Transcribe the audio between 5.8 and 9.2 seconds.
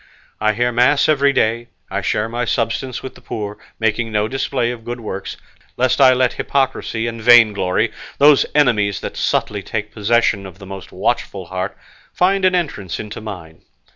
I let hypocrisy and vainglory, those enemies that